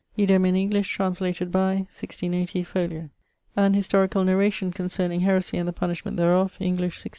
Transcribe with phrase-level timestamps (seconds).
[0.17, 3.09] Idem, in English, translated by...; 1680, folio.
[3.55, 7.09] An historicall narration concerning heresie and the punishment thereof, English, 1680.